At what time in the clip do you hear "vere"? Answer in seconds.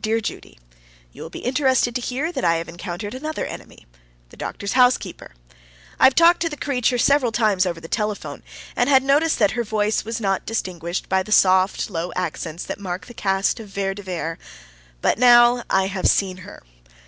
13.70-13.94, 14.04-14.38